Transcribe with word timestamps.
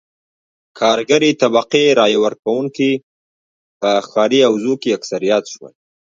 کارګرې 0.79 1.31
طبقې 1.41 1.85
رایه 1.99 2.19
ورکوونکي 2.25 2.91
په 3.79 3.91
ښاري 4.09 4.39
حوزو 4.47 4.73
کې 4.81 4.89
اکثریت 4.97 5.43
شول. 5.53 5.73